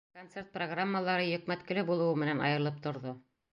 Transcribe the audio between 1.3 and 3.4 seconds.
йөкмәткеле булыуы менән айырылып торҙо.